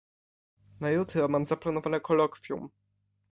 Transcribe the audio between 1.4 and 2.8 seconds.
zaplanowane kolokwium.